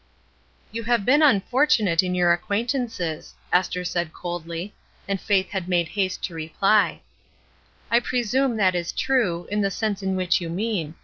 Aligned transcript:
"You 0.71 0.85
have 0.85 1.05
been 1.05 1.21
unfortunate 1.21 2.01
in 2.01 2.15
your 2.15 2.33
ac 2.33 2.41
quaintances," 2.49 3.35
Esther 3.53 3.83
said 3.83 4.13
coldly; 4.13 4.73
and 5.07 5.21
Faith 5.21 5.51
had 5.51 5.69
made 5.69 5.89
haste 5.89 6.23
to 6.23 6.33
reply:— 6.33 7.01
"I 7.91 7.99
presume 7.99 8.57
that 8.57 8.73
is 8.73 8.91
true, 8.91 9.47
in 9.51 9.61
the 9.61 9.69
sense 9.69 10.01
in 10.01 10.15
which 10.15 10.41
you 10.41 10.49
mean. 10.49 10.95